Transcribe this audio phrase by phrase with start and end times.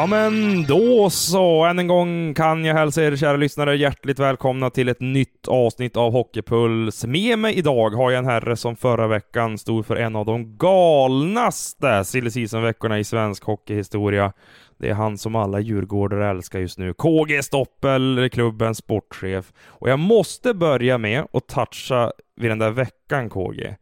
[0.00, 4.70] Ja men då så, än en gång kan jag hälsa er kära lyssnare hjärtligt välkomna
[4.70, 7.04] till ett nytt avsnitt av Hockeypuls.
[7.04, 10.56] Med mig idag har jag en herre som förra veckan stod för en av de
[10.56, 14.32] galnaste silly season-veckorna i svensk hockeyhistoria.
[14.78, 16.94] Det är han som alla djurgårdare älskar just nu.
[16.94, 19.52] KG Stoppel, klubbens sportchef.
[19.66, 23.76] Och jag måste börja med att toucha vid den där veckan KG.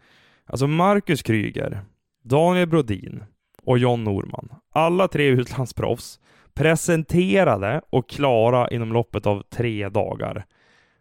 [0.46, 1.80] Alltså Marcus Kryger,
[2.24, 3.24] Daniel Brodin,
[3.68, 4.48] och John Norman.
[4.72, 6.20] Alla tre utlandsproffs
[6.54, 10.44] presenterade och klara inom loppet av tre dagar.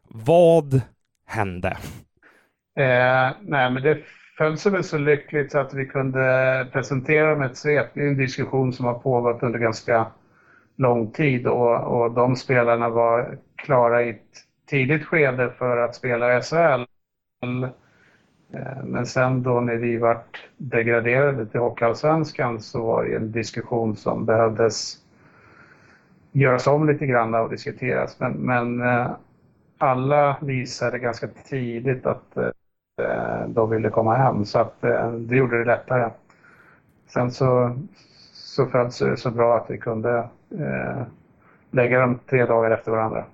[0.07, 0.81] Vad
[1.25, 1.69] hände?
[2.79, 3.97] Eh, nej, men det
[4.37, 7.87] föll sig väl så lyckligt så att vi kunde presentera med ett svep.
[7.93, 10.07] Det är en diskussion som har pågått under ganska
[10.77, 16.41] lång tid och, och de spelarna var klara i ett tidigt skede för att spela
[16.41, 16.85] SHL.
[18.53, 23.95] Eh, men sen då när vi vart degraderade till Hockeyallsvenskan så var det en diskussion
[23.95, 24.97] som behövdes
[26.31, 28.19] göras om lite grann och diskuteras.
[28.19, 29.11] Men, men eh,
[29.77, 34.81] alla visade ganska tidigt att eh, de ville komma hem så att
[35.17, 36.09] det gjorde det lättare.
[37.07, 37.77] Sen så,
[38.33, 40.29] så föll det så bra att vi kunde
[41.71, 43.25] lägga dem tre dagar efter varandra.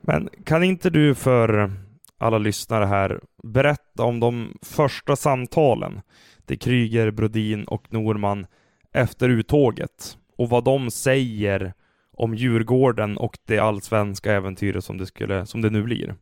[0.00, 1.70] Men kan inte du för
[2.18, 6.00] alla lyssnare här berätta om de första samtalen
[6.46, 8.46] till Kryger, Brodin och Norman
[8.92, 11.72] efter uttåget och vad de säger
[12.16, 16.14] om Djurgården och det allsvenska äventyret som det, skulle, som det nu blir.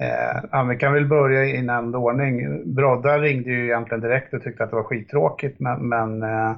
[0.00, 2.62] Eh, ja, vi kan väl börja i nämnd ordning.
[2.74, 6.50] Brodda ringde ju egentligen direkt och tyckte att det var skittråkigt men, men eh,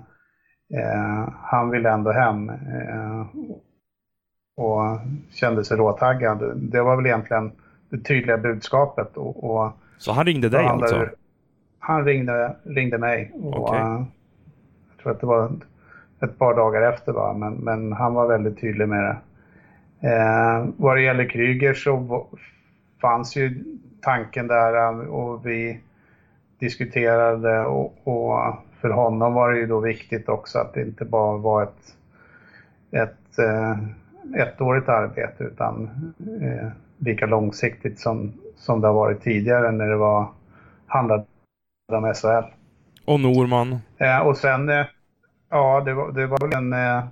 [0.75, 3.27] eh, han ville ändå hem eh,
[4.57, 6.53] och kände sig råtaggad.
[6.57, 7.53] Det var väl egentligen
[7.89, 9.17] det tydliga budskapet.
[9.17, 11.09] Och, och så han ringde dig alltså?
[11.79, 13.33] Han ringde, ringde mig.
[13.35, 13.81] Och, okay.
[13.81, 14.03] uh,
[14.89, 15.53] jag tror att det var
[16.21, 17.33] ett par dagar efter, va?
[17.33, 19.17] Men, men han var väldigt tydlig med det.
[20.01, 22.27] Eh, vad det gäller Kryger så
[23.01, 23.65] fanns ju
[24.01, 25.81] tanken där eh, och vi
[26.59, 31.37] diskuterade och, och, för honom var det ju då viktigt också att det inte bara
[31.37, 31.95] var ett,
[32.91, 33.79] ett eh,
[34.41, 35.91] ettårigt arbete utan
[36.41, 40.29] eh, lika långsiktigt som, som det har varit tidigare när det var
[40.87, 41.25] handlade
[41.93, 42.55] om SHL.
[43.05, 43.79] Och Norman?
[43.99, 44.87] Eh, och sen, eh,
[45.51, 47.05] ja det var, det var en eh,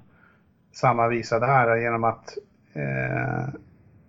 [0.73, 2.39] samma visa där genom att
[2.75, 3.49] eh,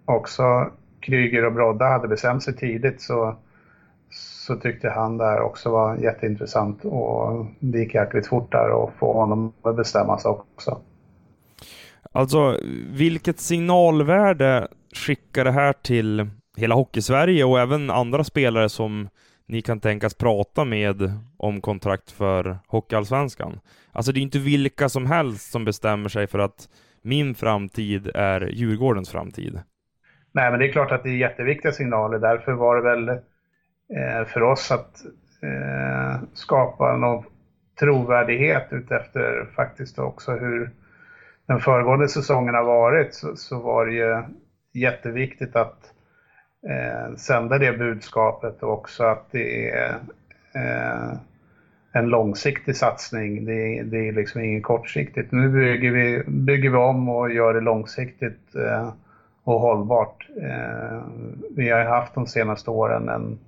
[0.06, 3.36] också Kryger och Brodda hade bestämt sig tidigt så,
[4.10, 9.14] så tyckte han där också var jätteintressant och det gick jäkligt fort där att få
[9.14, 10.78] honom att bestämma sig också.
[12.12, 12.58] Alltså,
[12.90, 19.10] vilket signalvärde skicka det här till hela Hockeysverige och även andra spelare som
[19.46, 23.60] ni kan tänkas prata med om kontrakt för Hockeyallsvenskan?
[23.92, 26.70] Alltså, det är inte vilka som helst som bestämmer sig för att
[27.02, 29.60] min framtid är Djurgårdens framtid.
[30.32, 32.20] Nej, men det är klart att det är jätteviktiga signaler.
[32.20, 35.06] Därför var det väl eh, för oss att
[35.44, 37.24] eh, skapa någon
[37.80, 40.72] trovärdighet utefter faktiskt också hur
[41.48, 44.24] den föregående säsongen har varit så, så var det ju
[44.78, 45.92] jätteviktigt att
[46.70, 49.96] eh, sända det budskapet och också att det är
[50.56, 51.18] eh,
[51.92, 53.46] en långsiktig satsning.
[53.46, 55.32] Det, det är liksom inget kortsiktigt.
[55.32, 58.90] Nu bygger vi, bygger vi om och gör det långsiktigt eh,
[59.44, 60.30] och hållbart.
[60.42, 61.02] Eh,
[61.56, 63.40] vi har haft de senaste åren en,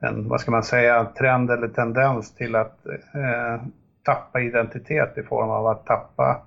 [0.00, 3.62] en, vad ska man säga, trend eller tendens till att eh,
[4.02, 6.42] tappa identitet i form av att tappa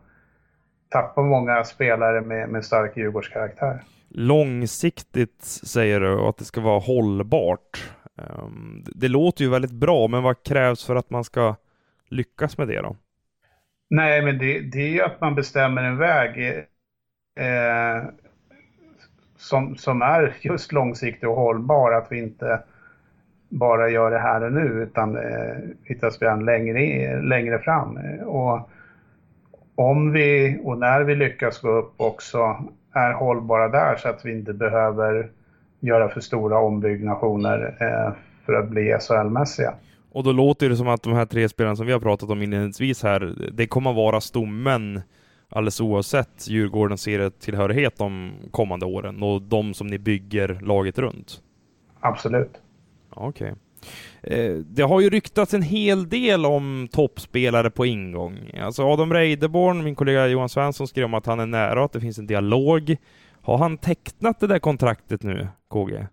[0.95, 3.79] tappar många spelare med, med stark Djurgårdskaraktär.
[4.09, 7.91] Långsiktigt säger du och att det ska vara hållbart.
[8.15, 11.55] Um, det låter ju väldigt bra, men vad krävs för att man ska
[12.09, 12.95] lyckas med det då?
[13.89, 16.47] Nej, men det, det är ju att man bestämmer en väg
[17.39, 18.09] eh,
[19.37, 21.91] som, som är just långsiktig och hållbar.
[21.91, 22.63] Att vi inte
[23.49, 27.97] bara gör det här och nu utan eh, hittar spelaren längre, längre fram.
[28.25, 28.69] Och
[29.75, 32.37] om vi och när vi lyckas gå upp också
[32.93, 35.29] är hållbara där så att vi inte behöver
[35.79, 38.13] göra för stora ombyggnationer eh,
[38.45, 39.73] för att bli SHL-mässiga.
[40.11, 42.41] Och då låter det som att de här tre spelarna som vi har pratat om
[42.41, 45.01] inledningsvis här, det kommer vara stommen
[45.49, 51.41] alldeles oavsett Djurgårdens serietillhörighet de kommande åren och de som ni bygger laget runt?
[51.99, 52.61] Absolut.
[53.09, 53.51] Okej.
[53.51, 53.64] Okay.
[54.23, 58.51] Eh, det har ju ryktats en hel del om toppspelare på ingång.
[58.61, 61.93] Alltså Adam Reideborn, min kollega Johan Svensson skrev om att han är nära och att
[61.93, 62.95] det finns en dialog.
[63.41, 66.07] Har han tecknat det där kontraktet nu, KG?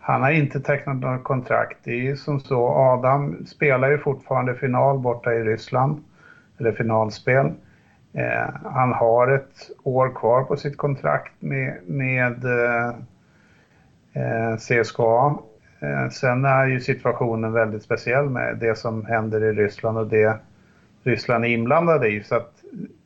[0.00, 1.78] Han har inte tecknat något kontrakt.
[1.84, 6.04] Det är ju som så, Adam spelar ju fortfarande final borta i Ryssland,
[6.58, 7.46] eller finalspel.
[8.12, 12.88] Eh, han har ett år kvar på sitt kontrakt med, med eh,
[14.14, 15.38] eh CSKA.
[15.80, 20.38] Eh, sen är ju situationen väldigt speciell med det som händer i Ryssland och det
[21.02, 22.22] Ryssland är inblandade i.
[22.22, 22.52] Så att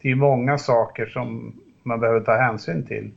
[0.03, 3.11] det är många saker som man behöver ta hänsyn till.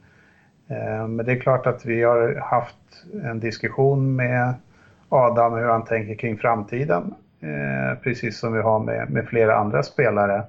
[0.68, 4.54] Eh, men det är klart att vi har haft en diskussion med
[5.10, 7.14] Adam hur han tänker kring framtiden.
[7.40, 10.44] Eh, precis som vi har med, med flera andra spelare.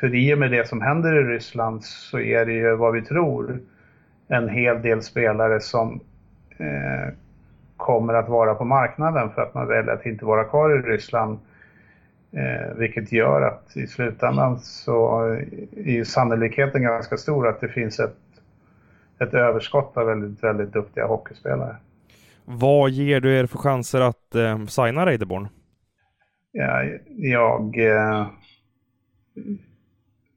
[0.00, 3.02] För i och med det som händer i Ryssland så är det ju vad vi
[3.02, 3.60] tror
[4.28, 6.00] en hel del spelare som
[7.82, 11.38] kommer att vara på marknaden för att man väljer att inte vara kvar i Ryssland.
[12.32, 15.22] Eh, vilket gör att i slutändan så
[15.76, 18.16] är sannolikheten ganska stor att det finns ett
[19.22, 21.76] ett överskott av väldigt, väldigt duktiga hockeyspelare.
[22.44, 25.48] Vad ger du er för chanser att eh, signa Reideborn?
[26.52, 27.78] Ja, jag...
[27.78, 28.26] Eh,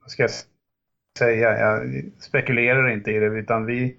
[0.02, 0.32] vad ska jag
[1.18, 1.60] säga?
[1.60, 3.96] Jag spekulerar inte i det, utan vi,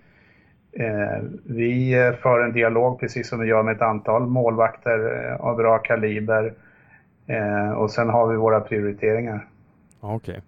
[1.44, 5.78] vi för en dialog precis som vi gör med ett antal målvakter eh, av bra
[5.78, 6.54] kaliber.
[7.26, 9.46] Eh, och sen har vi våra prioriteringar.
[10.00, 10.32] Okej.
[10.32, 10.40] Okay.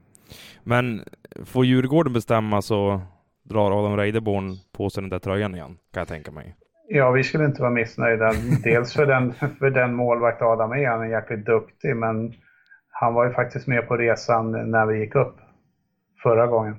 [0.64, 1.04] Men
[1.44, 3.00] får Djurgården bestämma så
[3.42, 6.56] drar Adam Reideborn på sig den där tröjan igen, kan jag tänka mig.
[6.88, 8.32] Ja, vi skulle inte vara missnöjda.
[8.64, 12.34] Dels för den, för den målvakt Adam är, han är jäkligt duktig, men
[12.90, 15.36] han var ju faktiskt med på resan när vi gick upp
[16.22, 16.76] förra gången.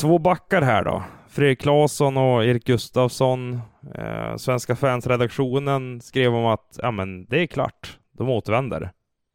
[0.00, 1.02] Två backar här då.
[1.30, 3.60] Fredrik Claesson och Erik Gustafsson.
[3.94, 8.90] Eh, Svenska fansredaktionen skrev om att ja, men det är klart, de återvänder.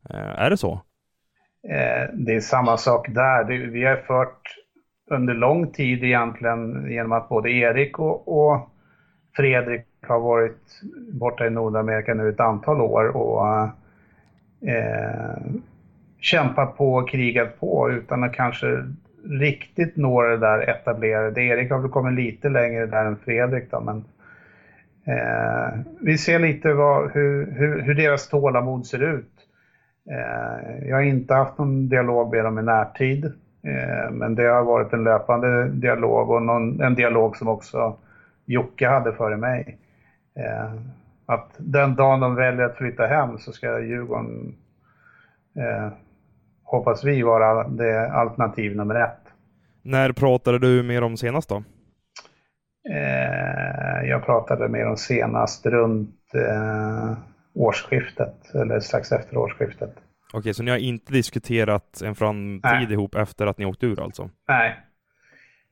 [0.10, 0.74] Eh, är det så?
[1.70, 3.44] Eh, det är samma sak där.
[3.44, 4.56] Det, vi har fört
[5.12, 8.70] under lång tid egentligen genom att både Erik och, och
[9.36, 10.82] Fredrik har varit
[11.12, 13.48] borta i Nordamerika nu ett antal år och
[14.70, 15.38] eh,
[16.20, 18.68] kämpat på och krigat på utan att kanske
[19.30, 21.42] riktigt nå det där etablerade.
[21.42, 24.06] Erik har väl kommit lite längre där än Fredrik då, men
[25.06, 29.32] eh, vi ser lite vad, hur, hur, hur, deras tålamod ser ut.
[30.12, 33.26] Eh, jag har inte haft någon dialog med dem i närtid.
[33.64, 37.98] Eh, men det har varit en löpande dialog och någon, en dialog som också
[38.46, 39.78] Jocke hade före mig.
[40.36, 40.74] Eh,
[41.26, 44.56] att den dagen de väljer att flytta hem så ska Djurgården,
[45.56, 45.88] eh,
[46.66, 49.20] hoppas vi, vara det alternativ nummer ett.
[49.82, 51.64] När pratade du mer om senast då?
[52.90, 57.18] Eh, jag pratade med dem senast runt eh,
[57.54, 59.96] årsskiftet, eller strax efter årsskiftet.
[60.34, 62.94] Okej, så ni har inte diskuterat en framtid Nej.
[62.94, 64.30] ihop efter att ni åkt ur alltså?
[64.48, 64.76] Nej.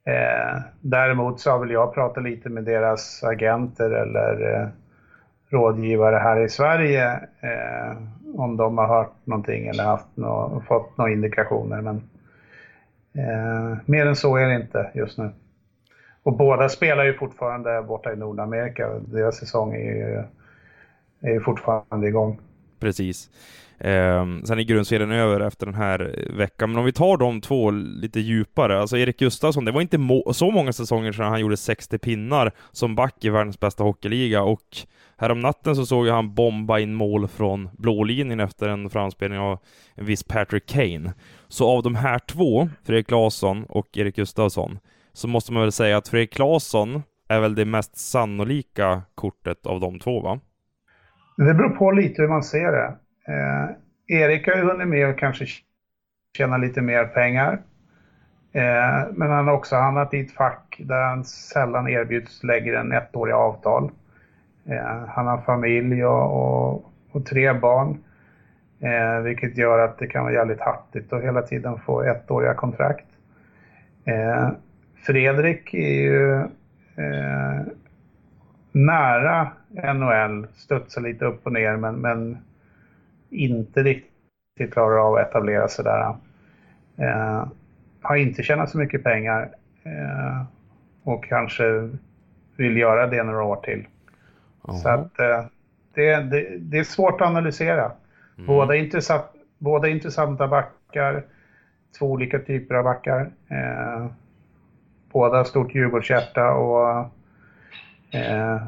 [0.05, 4.67] Eh, däremot så har väl jag pratat lite med deras agenter eller eh,
[5.49, 7.97] rådgivare här i Sverige eh,
[8.33, 11.81] om de har hört någonting eller haft no fått några indikationer.
[11.81, 11.95] Men
[13.13, 15.29] eh, mer än så är det inte just nu.
[16.23, 18.89] Och båda spelar ju fortfarande borta i Nordamerika.
[18.99, 20.23] Deras säsong är ju,
[21.21, 22.39] är ju fortfarande igång.
[22.79, 23.29] Precis.
[23.77, 27.71] Eh, sen är grundserien över efter den här veckan, men om vi tar de två
[27.71, 29.99] lite djupare, alltså Erik Gustafsson, det var inte
[30.33, 34.77] så många säsonger sedan han gjorde 60 pinnar som back i världens bästa hockeyliga och
[35.17, 39.59] härom natten så såg jag han bomba in mål från blålinjen efter en framspelning av
[39.95, 41.13] en viss Patrick Kane.
[41.47, 44.79] Så av de här två, Fredrik Claesson och Erik Gustafsson,
[45.13, 49.79] så måste man väl säga att Fredrik Claesson är väl det mest sannolika kortet av
[49.79, 50.39] de två, va?
[51.37, 52.97] Det beror på lite hur man ser det.
[53.27, 53.69] Eh,
[54.07, 55.45] Erik har ju hunnit med och kanske
[56.37, 57.61] tjäna lite mer pengar.
[58.51, 62.91] Eh, men han har också hamnat i ett fack där han sällan erbjuds längre än
[62.91, 63.91] ettåriga avtal.
[64.65, 67.97] Eh, han har familj och, och, och tre barn.
[68.79, 73.05] Eh, vilket gör att det kan vara jävligt hattigt att hela tiden få ettåriga kontrakt.
[74.05, 74.49] Eh,
[75.05, 76.35] Fredrik är ju
[76.95, 77.61] eh,
[78.71, 79.47] nära
[79.93, 82.37] NHL, studsar lite upp och ner men, men
[83.33, 86.15] inte riktigt klarar av att etablera sig där.
[86.97, 87.47] eh,
[88.01, 89.49] har inte tjänat så mycket pengar
[89.83, 90.43] eh,
[91.03, 91.89] och kanske
[92.57, 93.87] vill göra det några år till.
[94.61, 94.77] Aha.
[94.77, 95.45] Så att eh,
[95.93, 97.91] det, det, det, är svårt att analysera.
[98.37, 98.47] Mm.
[98.47, 99.25] Båda, intressant,
[99.57, 101.23] båda intressanta backar,
[101.99, 103.31] två olika typer av backar.
[103.47, 104.07] Eh,
[105.11, 106.99] båda stort Djurgårdshjärta och
[108.11, 108.61] eh,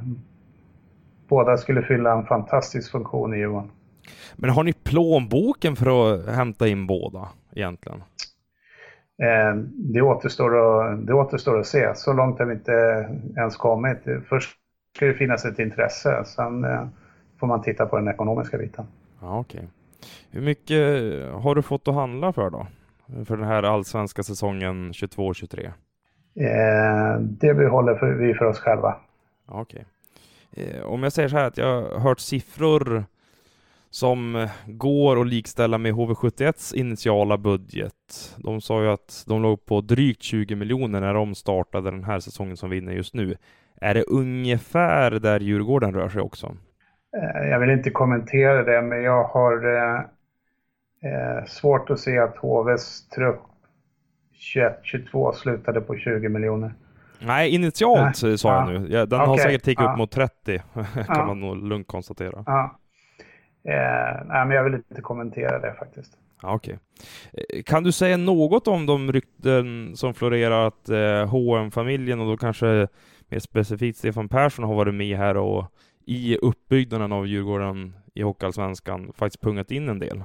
[1.27, 3.71] båda skulle fylla en fantastisk funktion i Djurgården.
[4.35, 8.03] Men har ni plånboken för att hämta in båda egentligen?
[9.23, 11.95] Eh, det, återstår att, det återstår att se.
[11.95, 13.97] Så långt har vi inte ens kommit.
[14.29, 14.57] Först
[14.95, 16.87] ska det finnas ett intresse, sen eh,
[17.39, 18.85] får man titta på den ekonomiska biten.
[19.21, 19.61] Ja, okay.
[20.31, 20.77] Hur mycket
[21.33, 22.67] har du fått att handla för då?
[23.25, 25.71] För den här allsvenska säsongen 22-23?
[26.35, 28.95] Eh, det behåller för, vi för oss själva.
[29.45, 29.85] Okej.
[30.51, 30.65] Okay.
[30.65, 33.05] Eh, om jag säger så här att jag har hört siffror
[33.95, 38.35] som går att likställa med HV71s initiala budget.
[38.37, 42.19] De sa ju att de låg på drygt 20 miljoner när de startade den här
[42.19, 43.35] säsongen som vinner just nu.
[43.81, 46.57] Är det ungefär där Djurgården rör sig också?
[47.17, 49.99] Eh, jag vill inte kommentera det, men jag har eh,
[51.11, 53.41] eh svårt att se att HVs trupp
[54.83, 56.73] 21-22 slutade på 20 miljoner.
[57.19, 58.37] Nej, initialt Nej.
[58.37, 58.87] sa jag nu.
[58.89, 59.29] Ja, den okay.
[59.29, 60.61] har säkert tickat upp mot 30,
[61.07, 62.43] kan man nog lugnt konstatera.
[62.45, 62.79] Ja.
[63.67, 66.17] Eh, nej, men jag vill inte kommentera det faktiskt.
[66.41, 66.75] Ja, okay.
[67.33, 72.27] Eh, kan du säga något om de rykten som florerar att eh, hm familjen och
[72.27, 72.87] då kanske
[73.29, 75.65] mer specifikt Stefan Persson har varit med här och
[76.05, 80.23] i uppbyggnaden av Djurgården i Hockeyallsvenskan faktiskt pungat in en del?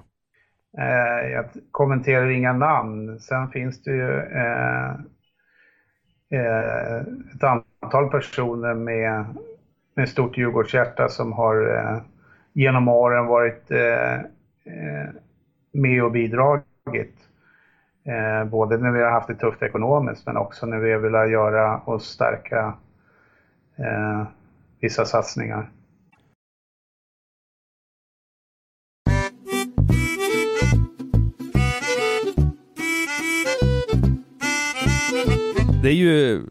[0.78, 3.20] Eh, jag kommenterar inga namn.
[3.20, 4.90] Sen finns det ju eh,
[6.30, 7.00] eh,
[7.35, 9.25] ett antal personer med,
[9.97, 12.02] med stort Djurgårdshjärta som har eh,
[12.52, 15.09] genom åren varit eh, eh,
[15.73, 17.14] med och bidragit.
[18.04, 21.30] Eh, både när vi har haft det tufft ekonomiskt men också när vi har velat
[21.30, 22.75] göra och stärka
[23.76, 24.26] eh,
[24.80, 25.71] vissa satsningar.
[35.83, 36.42] Det är ju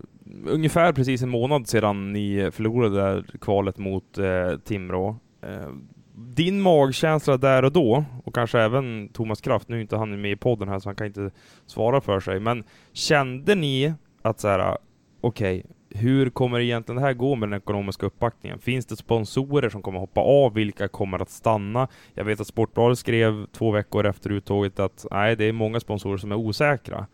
[0.47, 5.19] ungefär precis en månad sedan ni förlorade kvalet mot eh, Timrå.
[5.41, 5.69] Eh,
[6.15, 10.31] din magkänsla där och då, och kanske även Thomas Kraft, nu är inte han med
[10.31, 11.31] i podden här så han kan inte
[11.65, 14.77] svara för sig, men kände ni att så här,
[15.21, 18.59] okej, okay, hur kommer egentligen det här gå med den ekonomiska uppbackningen?
[18.59, 20.53] Finns det sponsorer som kommer hoppa av?
[20.53, 21.87] Vilka kommer att stanna?
[22.13, 26.17] Jag vet att Sportbladet skrev två veckor efter uttåget att nej, det är många sponsorer
[26.17, 27.07] som är osäkra.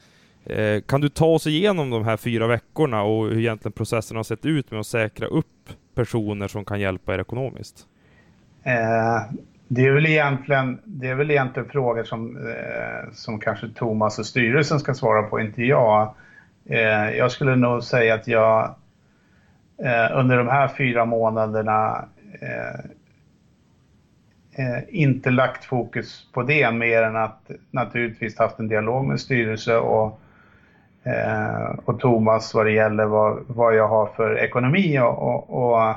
[0.46, 4.24] Eh, kan du ta oss igenom de här fyra veckorna och hur egentligen processen har
[4.24, 7.88] sett ut med att säkra upp personer som kan hjälpa er ekonomiskt?
[8.66, 9.22] Eh,
[9.68, 14.26] det är väl egentligen, det är väl egentligen frågor som, eh, som kanske Thomas och
[14.26, 16.14] styrelsen ska svara på, inte jag.
[16.66, 18.76] Eh, jag skulle nog säga att jag
[19.78, 22.06] eh, under de här fyra månaderna
[22.42, 22.80] eh,
[24.66, 29.78] eh, inte lagt fokus på det mer än att naturligtvis haft en dialog med styrelse
[29.78, 30.20] och,
[31.04, 35.96] eh, och Thomas vad det gäller vad, vad jag har för ekonomi och, och, och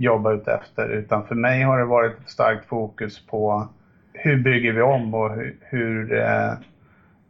[0.00, 0.88] jobba ut efter.
[0.88, 3.68] Utan för mig har det varit ett starkt fokus på
[4.12, 6.52] hur bygger vi om och hur, hur eh,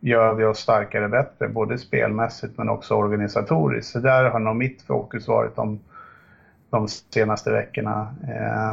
[0.01, 3.93] gör vi oss starkare och bättre, både spelmässigt men också organisatoriskt.
[3.93, 5.81] Så där har nog mitt fokus varit de,
[6.71, 8.15] de senaste veckorna.
[8.29, 8.73] Eh,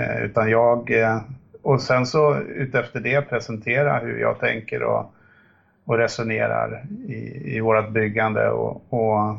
[0.00, 1.20] eh, utan jag, eh,
[1.62, 5.14] och sen så utefter det presentera hur jag tänker och,
[5.84, 9.36] och resonerar i, i vårt byggande och, och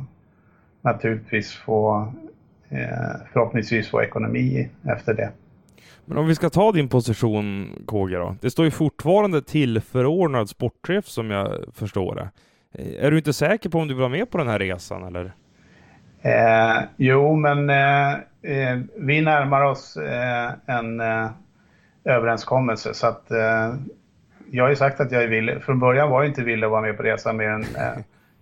[0.82, 2.14] naturligtvis få
[3.34, 5.32] förhoppningsvis få ekonomi efter det.
[6.06, 8.36] Men om vi ska ta din position KG då.
[8.42, 12.30] Det står ju fortfarande tillförordnad sportchef som jag förstår det.
[12.74, 15.04] Eh, är du inte säker på om du vill vara med på den här resan
[15.04, 15.34] eller?
[16.22, 18.12] Eh, jo, men eh,
[18.42, 21.02] eh vi närmar oss eh, en
[22.06, 23.26] överenskommelse så att
[24.52, 25.64] jag har ju sagt att jag är villig.
[25.64, 27.66] Från början var jag inte villig att vara med på resan mer än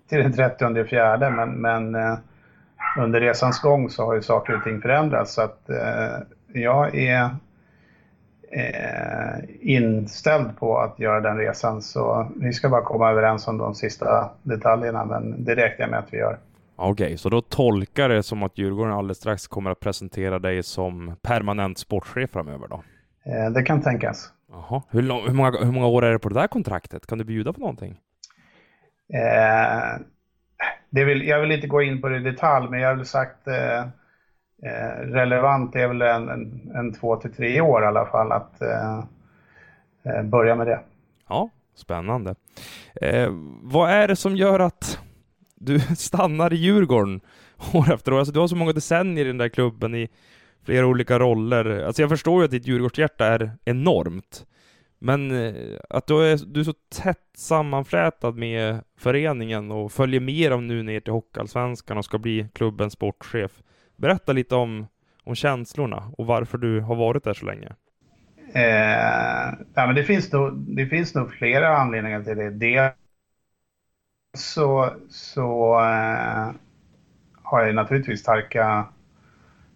[0.10, 1.98] till den 30 fjärde, men, men
[2.98, 5.34] under resans gång så har ju saker och ting förändrats.
[5.34, 7.30] Så att eh, jag är
[8.52, 11.82] eh, inställd på att göra den resan.
[11.82, 16.00] Så vi ska bara komma överens om de sista detaljerna, men det räknar jag med
[16.00, 16.38] att vi gör.
[16.76, 20.64] Okej, okay, så då tolkar det som att Djurgården alldeles strax kommer att presentera dig
[20.64, 22.84] som permanent sportchef framöver då?
[23.26, 24.30] Eh, det kan tänkas.
[24.52, 24.84] Jaha.
[24.90, 27.08] Hur, hur, många, hur många år är det på det där kontraktet?
[27.08, 28.00] Kan du bjuda på någonting?
[29.14, 30.02] Eh,
[30.92, 33.06] det vill, jag vill inte gå in på det i detalj, men jag har väl
[33.06, 33.80] sagt eh,
[34.64, 38.62] eh, relevant är väl en, en, en, två till tre år i alla fall att
[38.62, 39.04] eh,
[40.04, 40.80] eh börja med det.
[41.30, 42.36] Ja, Spännande.
[43.02, 43.30] Eh,
[43.62, 45.00] vad är det som gör att
[45.56, 47.22] du stannar i Djurgården
[47.74, 48.20] år efter år?
[48.20, 50.10] Alltså, du har så många decennier i den där klubben i
[50.66, 51.84] flera olika roller.
[51.86, 54.46] Alltså jag förstår ju att ditt Djurgårdshjärta är enormt.
[55.04, 60.52] Men eh, att du är, du är så tätt sammanflätad med föreningen och följer med
[60.52, 63.52] dem nu ner till Hockeyallsvenskan och ska bli klubbens sportchef.
[63.96, 64.88] Berätta lite om,
[65.24, 67.76] om känslorna och varför du har varit där så länge.
[68.54, 72.50] Eh, ja, men det, finns nog, det finns nog flera anledningar till det.
[72.50, 72.94] Dels
[74.38, 76.52] så, så eh,
[77.42, 78.86] har jag naturligtvis starka,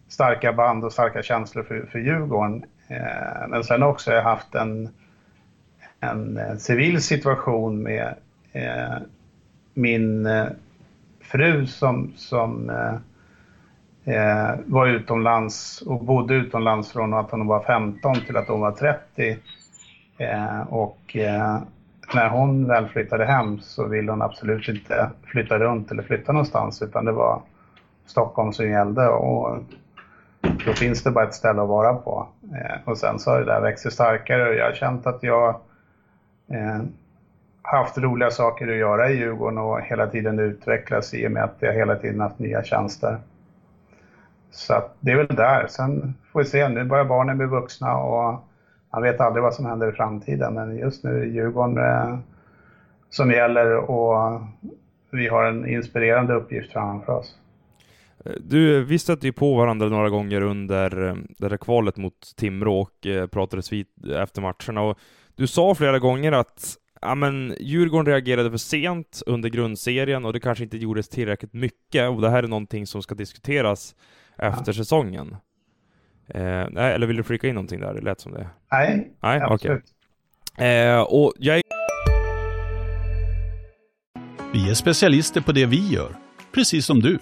[0.08, 2.66] starka band och starka känslor för, för Djurgården.
[2.88, 4.90] Eh, men sen också har jag haft en,
[6.12, 8.14] en eh, civil situation med
[8.52, 8.98] eh,
[9.74, 10.46] min eh,
[11.22, 12.96] fru som, som eh,
[14.16, 18.72] eh var utomlands och bodde utomlands från att hon var 15 till att hon var
[18.72, 19.38] 30.
[20.18, 21.58] Eh, och eh,
[22.14, 26.82] när hon väl flyttade hem så ville hon absolut inte flytta runt eller flytta någonstans
[26.82, 27.42] utan det var
[28.06, 29.58] Stockholm som gällde och
[30.66, 32.28] då finns det bara ett ställe att vara på.
[32.54, 35.50] Eh, och sen så har det där växt starkare och jag har känt att jag
[35.50, 35.56] eh,
[36.48, 36.82] Eh,
[37.62, 41.56] haft roliga saker att göra i Djurgården och hela tiden utvecklas i och med att
[41.60, 43.18] jag hela tiden haft nya tjänster.
[44.52, 45.68] Så att det är väl där.
[45.68, 48.40] Sen får vi se, nu börjar barnen bli vuxna och
[48.94, 50.54] man vet aldrig vad som händer i framtiden.
[50.54, 52.18] Men just nu är det Djurgården eh,
[53.10, 54.42] som gäller och
[55.12, 57.36] vi har en inspirerande uppgift framför oss.
[58.26, 60.90] Eh, du, vi stötte ju på varandra några gånger under
[61.38, 64.82] det där kvalet mot Timrå och pratades vid efter matcherna.
[64.82, 64.98] Och
[65.36, 70.40] du sa flera gånger att ja, men Djurgården reagerade för sent under grundserien och det
[70.40, 73.96] kanske inte gjordes tillräckligt mycket och det här är någonting som ska diskuteras
[74.38, 75.38] efter säsongen.
[76.28, 77.94] Eh, nej, eller vill du flika in någonting där?
[77.94, 78.48] Det lät som det.
[78.72, 79.84] Nej, nej absolut.
[80.54, 80.68] Okay.
[80.68, 81.62] Eh, och jag...
[84.54, 86.16] Vi är specialister på det vi gör,
[86.54, 87.20] precis som du.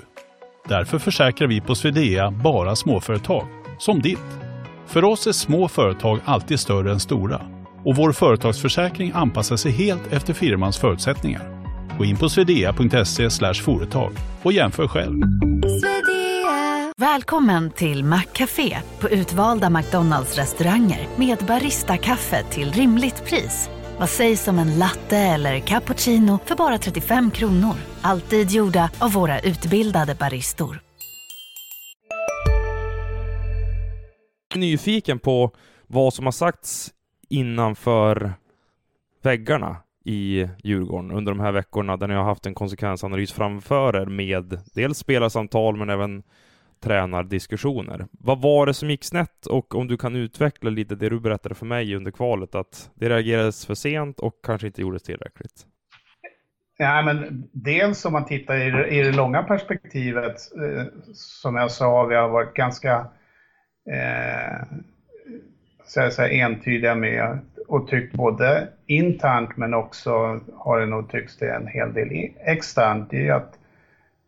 [0.67, 3.47] Därför försäkrar vi på Swedea bara småföretag,
[3.79, 4.39] som ditt.
[4.85, 7.52] För oss är små företag alltid större än stora
[7.85, 11.63] och vår företagsförsäkring anpassar sig helt efter firmans förutsättningar.
[11.97, 14.11] Gå in på swedea.se företag
[14.43, 15.21] och jämför själv.
[16.97, 23.69] Välkommen till Maccafé på utvalda McDonalds restauranger med Baristakaffe till rimligt pris.
[23.99, 27.75] Vad sägs om en latte eller cappuccino för bara 35 kronor?
[28.01, 30.79] Alltid gjorda av våra utbildade baristor.
[34.55, 35.51] Nyfiken på
[35.87, 36.91] vad som har sagts
[37.33, 38.33] innanför
[39.21, 44.05] väggarna i Djurgården under de här veckorna där ni har haft en konsekvensanalys framför er
[44.05, 46.23] med dels spelarsamtal men även
[46.83, 48.07] tränardiskussioner.
[48.11, 51.55] Vad var det som gick snett och om du kan utveckla lite det du berättade
[51.55, 55.65] för mig under kvalet, att det reagerades för sent och kanske inte gjordes tillräckligt?
[56.77, 61.71] Ja, men dels om man tittar i det, i det långa perspektivet, eh, som jag
[61.71, 63.07] sa, vi har varit ganska
[63.91, 64.67] eh,
[65.85, 71.49] så säga, entydiga med och tyckt både internt men också har det nog tyckts det
[71.49, 73.59] en hel del externt, det är att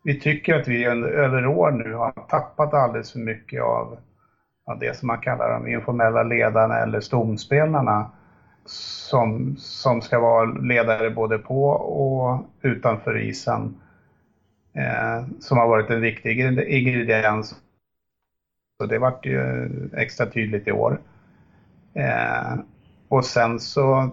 [0.02, 3.98] vi tycker att vi över år nu har tappat alldeles för mycket av,
[4.66, 8.10] av det som man kallar de informella ledarna eller stomspelarna
[9.10, 13.80] som, som ska vara ledare både på och utanför isen.
[14.76, 17.54] Eh, som har varit en viktig ingrediens.
[18.80, 21.00] Så det vart ju extra tydligt i år.
[21.96, 22.58] Eh,
[23.08, 24.10] och sen så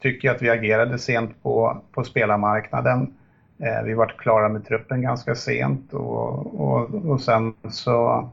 [0.00, 3.14] tycker jag att vi agerade sent på, på spelarmarknaden.
[3.58, 8.28] Eh, vi vart klara med truppen ganska sent och, och, och sen så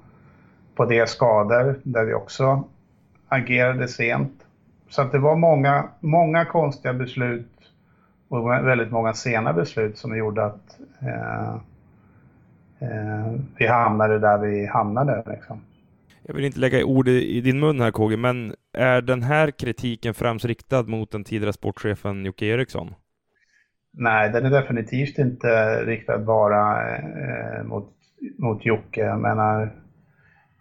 [0.75, 2.63] på det skador där vi också
[3.27, 4.45] agerade sent.
[4.89, 7.49] Så att det var många, många konstiga beslut
[8.27, 11.53] och väldigt många sena beslut som gjorde att eh,
[12.79, 15.23] eh, vi hamnade där vi hamnade.
[15.25, 15.61] Liksom.
[16.25, 20.13] Jag vill inte lägga ord i din mun här KG, men är den här kritiken
[20.13, 22.95] främst riktad mot den tidigare sportchefen Jocke Eriksson?
[23.91, 27.89] Nej, den är definitivt inte riktad bara eh, mot,
[28.37, 29.01] mot Jocke.
[29.01, 29.71] Jag menar,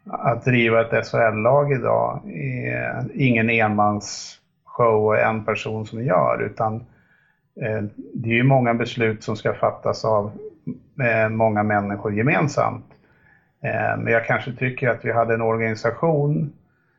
[0.04, 6.74] att driva ett SHL-lag idag är ingen enmansshow och en person som gör, utan
[7.60, 7.82] eh,
[8.14, 10.32] det är ju många beslut som ska fattas av
[11.00, 12.91] eh, många människor gemensamt.
[13.62, 16.52] Eh, men jag kanske tycker att vi hade en organisation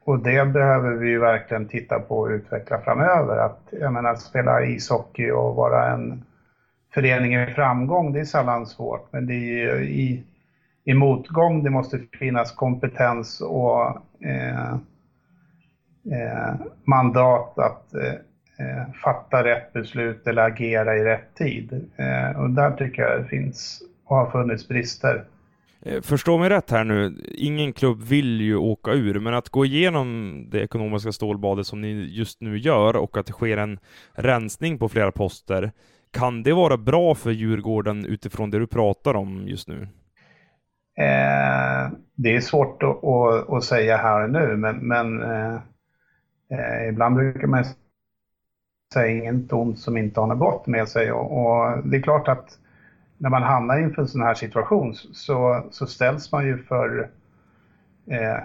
[0.05, 3.37] och det behöver vi ju verkligen titta på och utveckla framöver.
[3.37, 6.23] Att, jag menar, spela ishockey och vara en
[6.93, 9.07] förening i framgång, det är sällan svårt.
[9.11, 10.23] Men det är i,
[10.83, 13.87] i motgång det måste finnas kompetens och
[14.25, 14.73] eh,
[16.11, 18.13] eh, mandat att eh,
[18.59, 21.87] eh, fatta rätt beslut eller agera i rätt tid.
[21.95, 25.23] Eh, och där tycker jag det finns och har funnits brister.
[25.85, 29.65] Eh, Förstå mig rätt här nu, ingen klubb vill ju åka ur, men att gå
[29.65, 33.79] igenom det ekonomiska stålbadet som ni just nu gör och att det sker en
[34.13, 35.71] rensning på flera poster,
[36.11, 39.87] kan det vara bra för Djurgården utifrån det du pratar om just nu?
[40.97, 45.55] Eh, det är svårt att, att, att, säga här och nu, men, men eh,
[46.51, 47.63] eh, ibland brukar man
[48.93, 51.11] säga inget ont som inte har något gott med sig.
[51.11, 52.57] Och, och, det är klart att
[53.23, 57.09] när man hamnar inför en sån här situation så, så ställs man ju för
[58.07, 58.37] eh,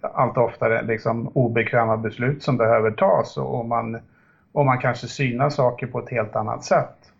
[0.00, 3.98] allt oftare liksom obekväma beslut som behöver tas och man,
[4.52, 7.12] och man kanske synar saker på ett helt annat sätt.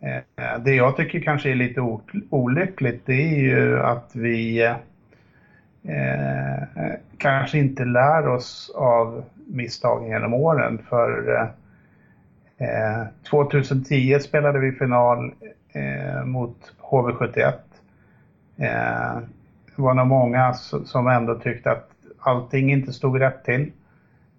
[0.00, 1.98] Eh, det jag tycker kanske är lite
[2.30, 4.62] olyckligt det är ju att vi
[5.82, 6.62] eh,
[7.18, 10.78] kanske inte lär oss av misstagen genom åren.
[10.88, 11.48] För eh,
[12.68, 15.32] eh 2010 spelade vi final
[15.72, 17.52] eh, mot HV71.
[18.56, 19.18] Eh,
[19.76, 20.54] det var nog många
[20.84, 23.72] som ändå tyckte att allting inte stod rätt till.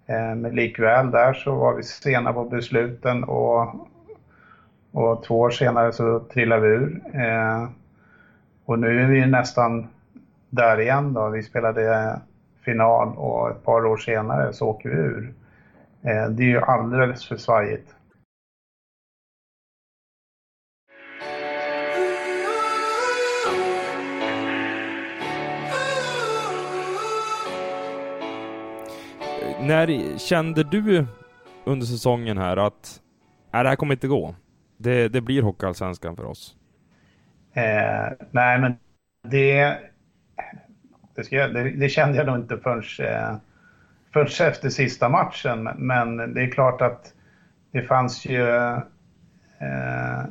[0.06, 3.74] Eh, men likväl där så var vi sena på besluten och
[4.92, 7.02] och två år senare så trillade vi ur.
[7.12, 7.68] Eh,
[8.64, 9.88] och nu är vi nästan
[10.50, 11.28] där igen då.
[11.28, 12.20] Vi spelade
[12.64, 15.34] final och ett par år senare så åker vi ur.
[16.02, 17.94] Eh, det är ju alldeles för svajigt.
[29.62, 31.06] När kände du
[31.64, 33.00] under säsongen här att
[33.54, 34.34] äh, det här kommer inte gå?
[34.76, 36.56] Det, det blir Hockeyallsvenskan för oss.
[37.52, 38.76] Eh, nej, men
[39.28, 39.78] det,
[41.14, 43.36] det, jag, det, det, kände jag nog inte förrän, eh,
[44.12, 45.68] förrän efter sista matchen.
[45.76, 47.14] Men det är klart att
[47.70, 48.48] det fanns ju
[49.58, 50.24] eh,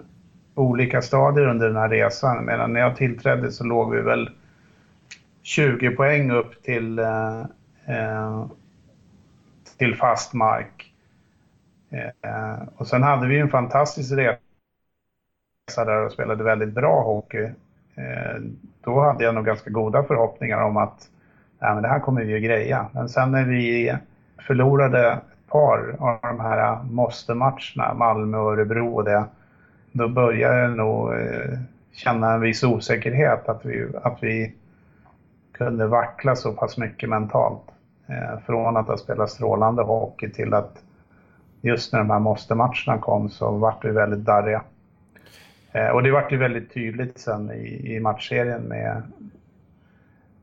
[0.56, 2.46] olika stadier under den här resan.
[2.46, 4.30] Medan när jag tillträdde så låg vi väl
[5.42, 7.40] 20 poäng upp till, eh,
[7.88, 8.46] eh
[9.82, 10.94] till fast mark.
[11.90, 14.38] Eh, och sen hade vi en fantastisk resa
[15.86, 17.44] där och spelade väldigt bra hockey.
[17.96, 18.42] Eh,
[18.84, 21.10] då hade jag nog ganska goda förhoppningar om att
[21.60, 22.88] Nej, men det här kommer vi att greja.
[22.94, 23.98] Men sen när vi
[24.48, 29.26] förlorade ett par av de här måste-matcherna, Malmö och Örebro och det,
[29.92, 31.60] då började jag nog eh,
[31.92, 34.54] känna en viss osäkerhet att vi, att vi
[35.52, 37.72] kunde vackla så pass mycket mentalt.
[38.12, 40.84] Eh, från att ha spelat strålande hockey till att
[41.62, 44.64] just när de här måste-matcherna kom så vart vi väldigt darriga.
[45.72, 49.02] Eh, och det vart ju väldigt tydligt sen i, i matchserien med,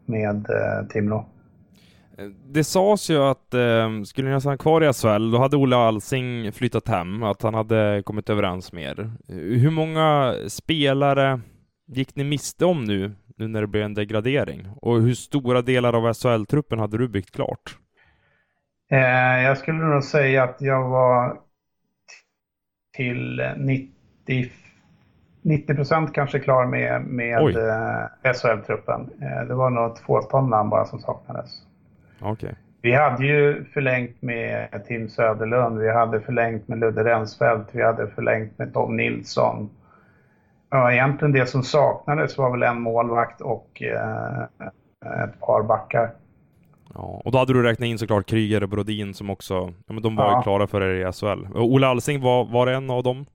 [0.06, 1.24] med eh, Timrå.
[2.46, 6.52] Det sades ju att eh, skulle ni stanna kvar i SHL, då hade Olle Alsing
[6.52, 9.10] flyttat hem, att han hade kommit överens med er.
[9.36, 11.40] Hur många spelare
[11.86, 14.68] gick ni miste om nu, nu när det blev en degradering?
[14.76, 17.78] Och hur stora delar av SHL-truppen hade du byggt klart?
[18.90, 21.40] Eh, jag skulle nog säga att jag var
[22.96, 24.50] till 90
[25.42, 29.10] 90 procent kanske klar med, med eh, SHL-truppen.
[29.22, 31.50] Eh, det var nog ett fåtal namn bara som saknades.
[32.20, 32.52] Okay.
[32.82, 38.06] Vi hade ju förlängt med Tim Söderlund, vi hade förlängt med Ludde Rensfeldt, vi hade
[38.06, 39.70] förlängt med Tom Nilsson.
[40.70, 44.42] Ja, egentligen det som saknades var väl en målvakt och eh,
[45.24, 46.14] ett par backar.
[46.94, 49.54] Ja, och då hade du räknat in såklart Kryger och Brodin som också,
[49.86, 50.38] ja men de var ja.
[50.38, 51.46] ju klara för er i SHL.
[51.54, 53.26] Och Olle Alsing, var, var en av dem?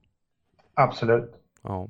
[0.74, 1.32] Absolut.
[1.62, 1.88] Ja.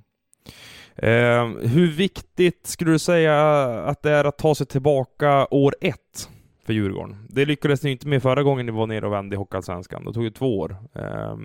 [0.96, 3.36] Eh, hur viktigt skulle du säga
[3.84, 6.28] att det är att ta sig tillbaka år ett
[6.66, 7.26] för Djurgården?
[7.28, 10.04] Det lyckades ni inte med förra gången ni var nere och vände i Hockeyallsvenskan.
[10.04, 10.76] Det tog ju två år.
[10.94, 11.36] Eh,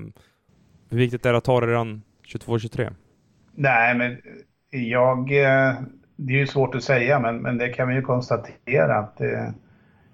[0.89, 2.93] hur viktigt är det att ta det redan 22-23?
[3.59, 4.11] Nej, men
[4.71, 5.19] eh, jag...
[5.31, 5.73] Eh,
[6.21, 9.53] det är ju svårt att säga, men, men det kan vi ju konstatera att det,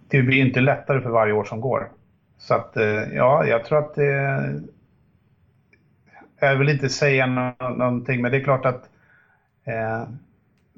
[0.08, 1.92] det blir inte lättare för varje år som går.
[2.38, 2.78] Så att
[3.14, 4.62] ja, jag tror att det...
[6.40, 7.26] Jag vill inte säga
[7.78, 8.90] någonting, men det är klart att
[9.66, 10.04] eh,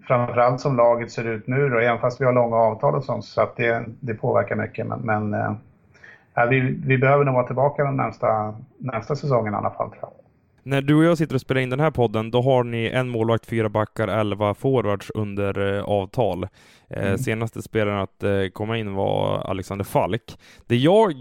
[0.08, 3.26] framförallt som laget ser ut nu då, även fast vi har långa avtal och sånt,
[3.26, 4.88] så att det, det påverkar mycket.
[4.88, 9.72] Men, men eh, vi, vi behöver nog vara tillbaka den närmsta, närmsta säsongen i alla
[9.72, 10.12] fall tror jag.
[10.68, 13.10] När du och jag sitter och spelar in den här podden, då har ni en
[13.10, 16.44] målvakt, fyra backar, elva forwards under eh, avtal.
[16.90, 17.18] Eh, mm.
[17.18, 20.38] Senaste spelaren att eh, komma in var Alexander Falk.
[20.68, 21.14] Det jag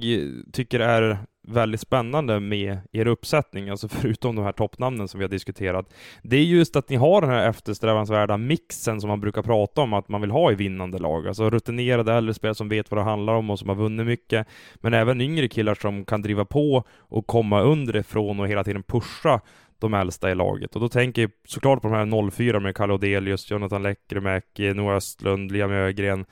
[0.53, 5.31] tycker är väldigt spännande med er uppsättning, alltså förutom de här toppnamnen som vi har
[5.31, 9.81] diskuterat, det är just att ni har den här eftersträvansvärda mixen som man brukar prata
[9.81, 11.29] om att man vill ha i vinnande lag.
[11.29, 14.47] Alltså rutinerade äldre spelare som vet vad det handlar om och som har vunnit mycket,
[14.75, 19.41] men även yngre killar som kan driva på och komma underifrån och hela tiden pusha
[19.79, 20.75] de äldsta i laget.
[20.75, 24.97] Och då tänker jag såklart på de här 04 med Kalle Odelius, Jonathan Lekkerimäki, Noah
[24.97, 26.25] Östlund, Liam Ögren,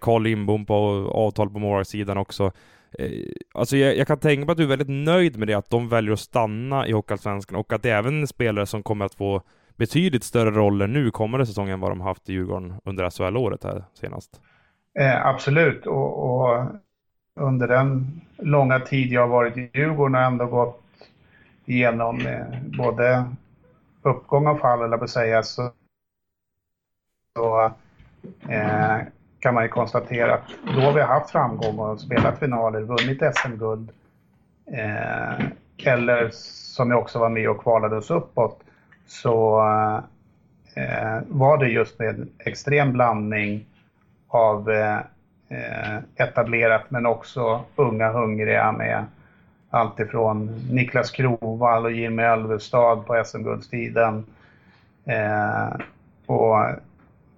[0.00, 0.74] Carl Lindbom på
[1.12, 2.52] avtal på målvaktssidan också.
[2.98, 3.08] Eh,
[3.54, 5.88] alltså jag, jag, kan tänka mig att du är väldigt nöjd med det, att de
[5.88, 9.42] väljer att stanna i Hockeyallsvenskan och att det är även spelare som kommer att få
[9.76, 13.84] betydligt större roller nu kommande säsong än vad de haft i Djurgården under SHL-året här
[13.94, 14.40] senast.
[14.98, 16.66] Eh, absolut, och, och,
[17.40, 20.82] under den långa tid jag har varit i Djurgården har ändå gått
[21.64, 22.46] igenom eh,
[22.78, 23.24] både
[24.02, 25.72] uppgång och fall, eller på att säga, så,
[27.36, 27.72] så
[28.48, 28.98] eh,
[29.42, 30.42] kan man ju konstatera att
[30.74, 33.90] då har vi haft framgång och spelat finaler, vunnit SM-guld.
[34.66, 35.46] Eh,
[35.92, 38.60] eller som jag också var med och kvalade oss uppåt,
[39.06, 39.60] så
[40.74, 43.66] eh, var det just med en extrem blandning
[44.28, 44.98] av eh,
[45.48, 49.04] eh, etablerat men också unga hungriga med
[49.70, 54.26] alltifrån Niklas Krovall och Jimmy Ölvestad på SM-guldstiden.
[55.04, 55.68] Eh,
[56.26, 56.66] och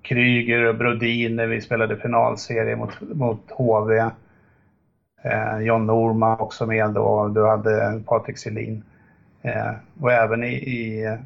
[0.05, 4.11] Kryger och Brodin när vi spelade finalserie mot, mot HV.
[5.23, 8.85] Eh, John Norman också med då, och du hade Patrik Selin.
[9.43, 11.17] Eh, och även i, i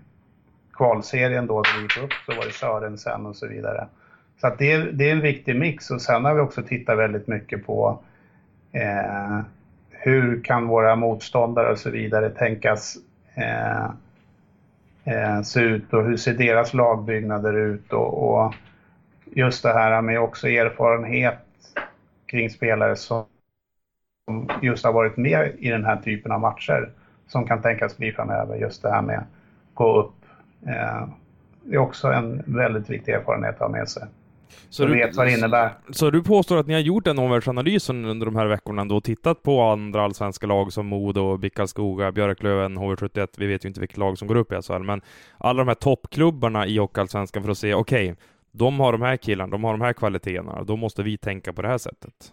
[0.73, 3.87] kvalserien då, när vi gick upp, så var det Sörensen och så vidare.
[4.41, 6.99] Så att det, är, det är en viktig mix och sen har vi också tittat
[6.99, 7.99] väldigt mycket på
[8.73, 9.41] eh,
[9.91, 12.97] hur kan våra motståndare och så vidare tänkas
[13.35, 13.85] eh,
[15.05, 18.55] eh, se ut och hur ser deras lagbyggnader ut och, och
[19.38, 21.38] just det här med också erfarenhet
[22.27, 23.24] kring spelare som
[24.62, 26.90] just har varit med i den här typen av matcher
[27.29, 28.57] som kan tänkas bli framöver.
[28.57, 29.24] Just det här med att
[29.74, 30.14] gå upp.
[30.66, 31.09] Eh,
[31.62, 34.03] det är också en väldigt viktig erfarenhet att ha med sig.
[34.70, 35.70] Så du vet vad det innebär.
[35.90, 39.05] Så du påstår att ni har gjort den omvärldsanalysen under de här veckorna då och
[39.05, 43.98] tittat på andra allsvenska lag som Modo, Bickalskoga, Björklöven, HV71, vi vet ju inte vilket
[43.98, 45.01] lag som går upp i SHL, men
[45.38, 48.16] alla de här toppklubbarna i Hockeyallsvenskan för att se, okej, okay,
[48.53, 51.63] de har de här killarna, de har de här kvaliteterna, då måste vi tänka på
[51.63, 52.33] det här sättet.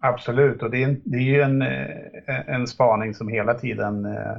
[0.00, 4.36] Absolut, och det är, det är ju en, eh, en spaning som hela tiden eh,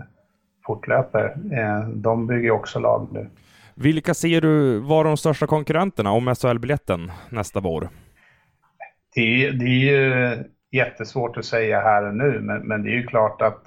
[0.66, 1.36] fortlöper.
[1.52, 3.30] Eh, de bygger också lag nu.
[3.76, 7.90] Vilka ser du vara de största konkurrenterna om SHL-biljetten nästa vår?
[9.16, 13.08] Det, det, är ju jättesvårt att säga här och nu, men, men det är ju
[13.08, 13.62] klart att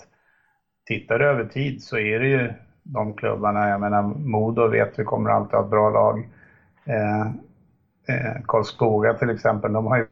[0.86, 5.04] tittar du över tid så är det ju de klubbarna, jag menar Modo vet vi
[5.04, 6.28] kommer alltid ha ett bra lag.
[6.88, 7.26] Eh,
[8.08, 10.06] eh, Karlskoga till exempel, de har ju,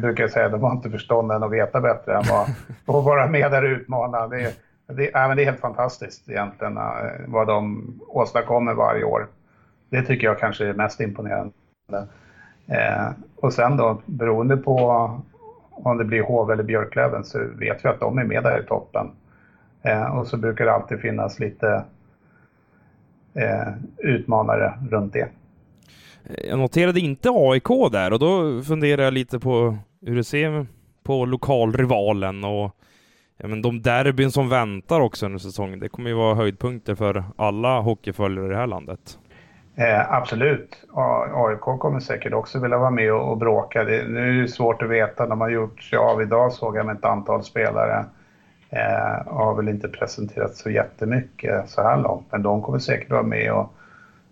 [0.00, 2.42] brukar jag säga, de har inte förstånd än att veta bättre än vad,
[2.98, 4.28] att vara med där och utmana.
[4.28, 4.54] Det,
[4.86, 6.82] det, äh, det är helt fantastiskt egentligen äh,
[7.26, 9.26] vad de åstadkommer varje år.
[9.90, 11.52] Det tycker jag kanske är mest imponerande.
[12.66, 15.10] Eh, och sen då, beroende på
[15.70, 18.66] om det blir HV eller Björklöven så vet vi att de är med där i
[18.66, 19.10] toppen.
[19.82, 21.84] Eh, och så brukar det alltid finnas lite
[23.34, 25.28] eh, utmanare runt det.
[26.28, 30.66] Jag noterade inte AIK där och då funderar jag lite på hur det ser
[31.02, 32.76] på lokalrivalen och
[33.36, 35.80] ja, men de derbyn som väntar också under säsongen.
[35.80, 39.18] Det kommer ju vara höjdpunkter för alla hockeyföljare i det här landet.
[39.76, 40.84] Eh, absolut.
[41.34, 43.84] AIK kommer säkert också vilja vara med och, och bråka.
[43.84, 45.26] Det, nu är det svårt att veta.
[45.26, 48.04] De har gjort sig av idag såg jag med ett antal spelare.
[48.70, 53.22] Eh, har väl inte presenterat så jättemycket så här långt, men de kommer säkert vara
[53.22, 53.52] med.
[53.52, 53.72] Och,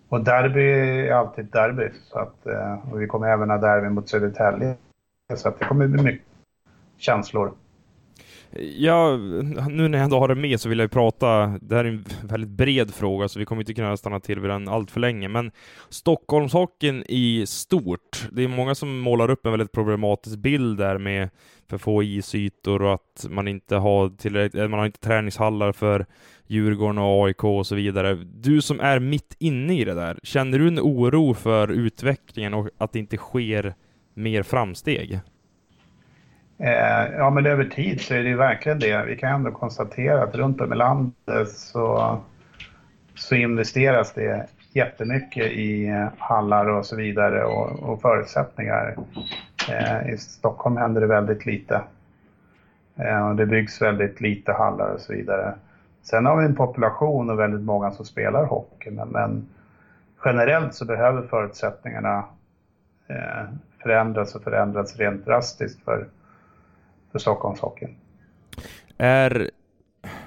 [0.09, 0.71] och derby
[1.07, 1.89] är alltid derby.
[2.11, 4.75] Så att, eh, och vi kommer även ha derby mot Södertälje.
[5.35, 6.27] Så att det kommer bli mycket
[6.97, 7.51] känslor.
[8.77, 9.17] Ja,
[9.69, 12.05] nu när jag ändå har det med så vill jag prata, det här är en
[12.21, 15.27] väldigt bred fråga så vi kommer inte kunna stanna till vid den allt för länge,
[15.27, 15.51] men
[15.89, 21.29] Stockholmshockeyn i stort, det är många som målar upp en väldigt problematisk bild där med
[21.69, 26.05] för få isytor och att man inte har tillräckligt, eh, man har inte träningshallar för
[26.47, 28.15] Djurgården och AIK och så vidare.
[28.15, 32.69] Du som är mitt inne i det där, känner du en oro för utvecklingen och
[32.77, 33.75] att det inte sker
[34.13, 35.19] mer framsteg?
[36.59, 39.05] Eh, ja, men över tid så är det ju verkligen det.
[39.05, 42.17] Vi kan ändå konstatera att runt om i landet så,
[43.15, 48.95] så investeras det jättemycket i hallar och så vidare och, och förutsättningar.
[49.69, 51.81] Eh, I Stockholm händer det väldigt lite.
[52.95, 55.55] Eh, och det byggs väldigt lite hallar och så vidare.
[56.03, 59.47] Sen har vi en population och väldigt många som spelar hockey, men, men
[60.25, 62.23] generellt så behöver förutsättningarna
[63.07, 63.43] eh,
[63.83, 66.07] förändras och förändras rent drastiskt för
[67.17, 67.95] för Stockholmshockeyn.
[68.97, 69.51] Är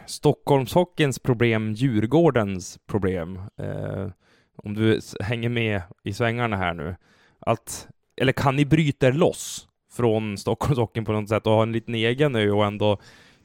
[0.06, 3.36] Stockholmshockeyns problem Djurgårdens problem?
[3.58, 4.08] Eh,
[4.56, 6.96] om du hänger med i svängarna här nu.
[7.40, 7.88] Att,
[8.20, 11.94] eller kan ni bryta er loss från Stockholmshockeyn på något sätt och ha en liten
[11.94, 12.98] egen ö och ändå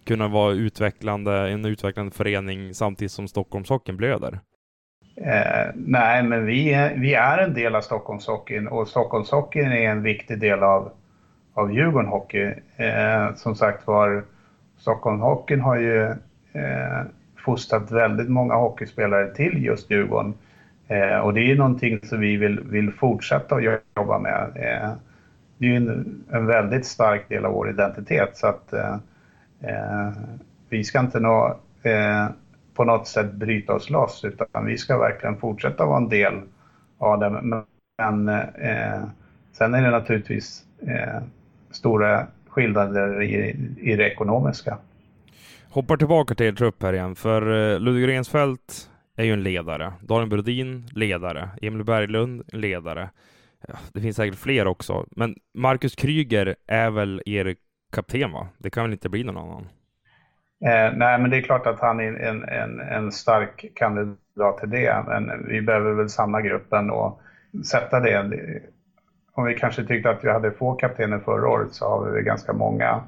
[0.05, 4.39] kunna vara utvecklande, en utvecklande förening samtidigt som Stockholmshockeyn blöder?
[5.15, 10.03] Eh, nej, men vi är, vi är en del av Stockholmshockeyn och Stockholmshockeyn är en
[10.03, 10.91] viktig del av,
[11.56, 12.54] av Djurgården Hockey.
[12.76, 14.24] Eh, som sagt var,
[14.78, 16.04] Stockholmshockeyn har ju
[16.54, 17.02] eh,
[17.46, 20.34] fostrat väldigt många hockeyspelare till just Djurgården.
[20.88, 23.63] Eh, och det är någonting som vi vill, vill fortsätta att
[23.96, 24.52] jobba med.
[24.56, 24.91] Eh,
[25.58, 28.98] det är ju en, en, väldigt stark del av vår identitet så att eh,
[29.62, 30.12] eh,
[30.70, 32.28] vi ska inte nå eh,
[32.74, 36.41] på något sätt bryta oss loss utan vi ska verkligen fortsätta vara en del
[36.98, 37.30] av det.
[37.98, 39.04] Men eh,
[39.52, 41.22] sen är det naturligtvis eh,
[41.75, 44.77] stora skillnader i, i det ekonomiska.
[45.69, 49.93] Hoppar tillbaka till er trupp här igen, för eh, Ludvig Rensfeldt är ju en ledare.
[50.01, 51.49] Daniel Brodin, ledare.
[51.61, 53.09] Emil Berglund, ledare.
[53.67, 57.55] Ja, det finns säkert fler också, men Marcus Kryger är väl er
[57.91, 58.47] kapten, va?
[58.57, 59.67] Det kan väl inte bli någon annan?
[60.65, 64.69] Eh, nej, men det är klart att han är en, en, en stark kandidat till
[64.69, 67.21] det, men vi behöver väl samla gruppen och
[67.65, 68.39] sätta det.
[69.36, 72.54] Om vi kanske tyckte att vi hade få kaptener förra året så har vi ganska
[72.54, 73.04] många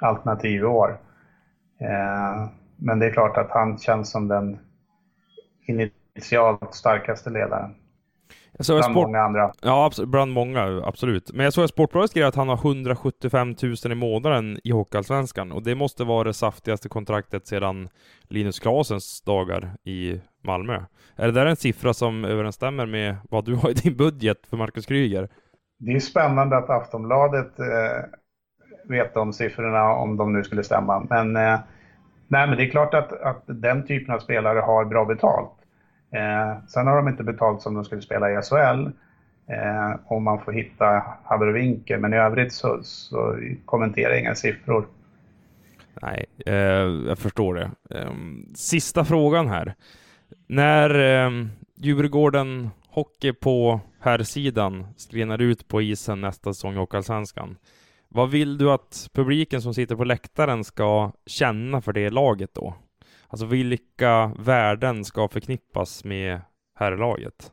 [0.00, 0.98] alternativ i år.
[1.80, 4.58] Eh, men det är klart att han känns som den
[5.66, 7.74] initialt starkaste ledaren.
[8.56, 9.06] Jag såg bland sport...
[9.06, 9.52] många andra.
[9.62, 11.32] Ja, bland många, absolut.
[11.32, 15.52] Men jag såg att Sportbladet skrev att han har 175 000 i månaden i Hockeyallsvenskan
[15.52, 17.88] och det måste vara det saftigaste kontraktet sedan
[18.28, 20.82] Linus Klasens dagar i Malmö.
[21.16, 24.56] Är det där en siffra som överensstämmer med vad du har i din budget för
[24.56, 25.28] Marcus Kryger?
[25.84, 28.04] Det är spännande att Aftonbladet eh,
[28.84, 31.06] vet de siffrorna om de nu skulle stämma.
[31.10, 31.60] Men, eh,
[32.28, 35.52] nej, men det är klart att, att den typen av spelare har bra betalt.
[36.12, 38.86] Eh, sen har de inte betalt som de skulle spela i SHL.
[39.46, 44.86] Eh, om man får hitta Havervinke, men i övrigt så, så kommenterar jag inga siffror.
[46.02, 46.54] Nej, eh,
[47.08, 47.70] jag förstår det.
[47.90, 48.12] Eh,
[48.54, 49.74] sista frågan här.
[50.46, 50.90] När
[51.24, 57.56] eh, Djurgården Hockey på här sidan skrinar ut på isen nästa säsong i Hockeyallsvenskan.
[58.08, 62.74] Vad vill du att publiken som sitter på läktaren ska känna för det laget då?
[63.28, 66.40] Alltså vilka värden ska förknippas med
[66.74, 67.52] herrlaget?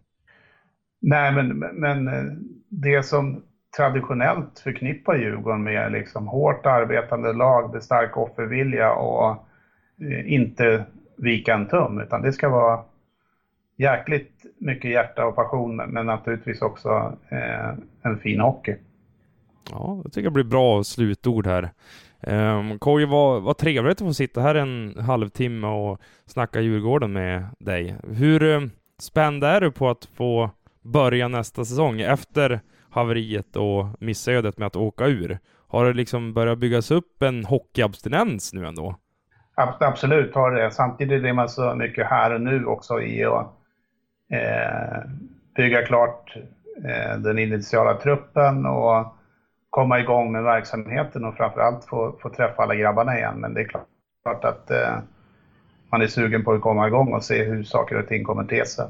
[1.01, 2.23] Nej, men, men eh,
[2.69, 3.43] det som
[3.77, 9.31] traditionellt förknippar Djurgården med liksom hårt arbetande lag, det stark offervilja och
[10.01, 10.85] eh, inte
[11.17, 12.83] vika en tum, utan det ska vara
[13.79, 17.69] jäkligt mycket hjärta och passion, men naturligtvis också eh,
[18.01, 18.75] en fin hockey.
[19.71, 21.69] Ja, jag tycker det blir bra slutord här.
[22.21, 27.45] Um, Koji, vad, vad trevligt att få sitta här en halvtimme och snacka Djurgården med
[27.59, 27.95] dig.
[28.03, 34.57] Hur um, spänd är du på att få börja nästa säsong efter haveriet och missödet
[34.57, 35.39] med att åka ur?
[35.67, 38.95] Har det liksom börjat byggas upp en hockeyabstinens nu ändå?
[39.79, 40.71] Absolut har det.
[40.71, 43.58] Samtidigt är man så mycket här och nu också i att
[44.29, 45.09] eh,
[45.55, 46.35] bygga klart
[46.85, 49.15] eh, den initiala truppen och
[49.69, 53.35] komma igång med verksamheten och framförallt få, få träffa alla grabbarna igen.
[53.39, 54.97] Men det är klart att eh,
[55.91, 58.65] man är sugen på att komma igång och se hur saker och ting kommer till
[58.65, 58.85] sig.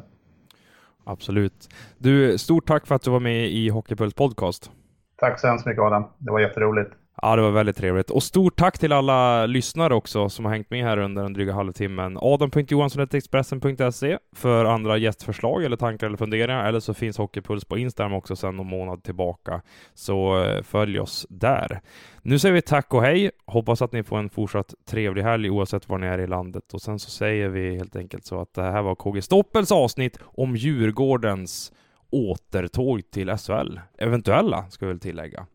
[1.04, 1.70] Absolut.
[1.98, 4.72] Du, stort tack för att du var med i Hockeypuls podcast.
[5.16, 6.04] Tack så hemskt mycket Adam.
[6.18, 6.92] Det var jätteroligt.
[7.22, 8.10] Ja, det var väldigt trevligt.
[8.10, 11.54] Och stort tack till alla lyssnare också som har hängt med här under den dryga
[11.54, 12.18] halvtimmen.
[12.22, 16.66] Adam.Johansson.Expressen.se för andra gästförslag eller tankar eller funderingar.
[16.66, 19.62] Eller så finns Hockeypuls på Instagram också sedan någon månad tillbaka.
[19.94, 21.82] Så eh, följ oss där.
[22.22, 23.32] Nu säger vi tack och hej.
[23.46, 26.74] Hoppas att ni får en fortsatt trevlig helg oavsett var ni är i landet.
[26.74, 30.20] Och sen så säger vi helt enkelt så att det här var KG Stoppels avsnitt
[30.24, 31.72] om Djurgårdens
[32.12, 33.80] återtåg till SHL.
[33.98, 35.46] Eventuella, ska vi väl tillägga.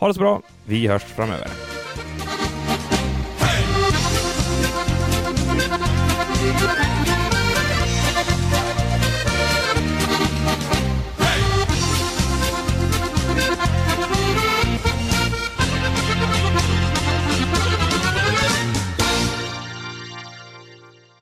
[0.00, 0.42] Ha det så bra.
[0.64, 1.48] Vi hörs framöver.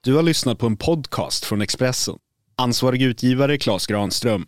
[0.02, 2.18] Du har lyssnat på en podcast från Expressen.
[2.56, 4.46] Ansvarig utgivare Klas Granström